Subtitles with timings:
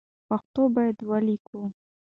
[0.27, 1.59] پښتو باید ولیکو